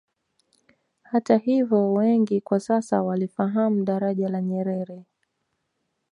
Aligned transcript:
Hata 1.01 1.37
hivyo 1.37 1.93
wengi 1.93 2.41
kwa 2.41 2.59
sasa 2.59 3.01
wanalifahamu 3.01 3.85
Daraja 3.85 4.29
la 4.29 4.41
Nyerere 4.41 5.05